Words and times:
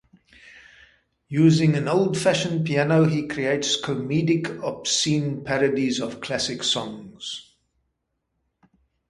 Using 1.29 1.75
an 1.75 1.87
old-fashioned 1.87 2.65
piano, 2.65 3.05
he 3.05 3.27
creates 3.27 3.79
comedic, 3.79 4.47
obscene 4.63 5.43
parodies 5.43 5.99
of 6.01 6.21
classic 6.21 6.63
songs. 6.63 7.53